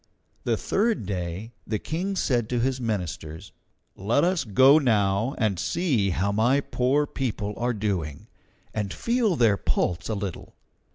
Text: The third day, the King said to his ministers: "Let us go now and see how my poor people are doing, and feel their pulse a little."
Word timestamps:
The 0.45 0.57
third 0.57 1.05
day, 1.05 1.51
the 1.67 1.77
King 1.77 2.15
said 2.15 2.49
to 2.49 2.59
his 2.59 2.81
ministers: 2.81 3.51
"Let 3.95 4.23
us 4.23 4.45
go 4.45 4.79
now 4.79 5.35
and 5.37 5.59
see 5.59 6.09
how 6.09 6.31
my 6.31 6.59
poor 6.59 7.05
people 7.05 7.53
are 7.57 7.71
doing, 7.71 8.27
and 8.73 8.91
feel 8.91 9.35
their 9.35 9.57
pulse 9.57 10.09
a 10.09 10.15
little." 10.15 10.55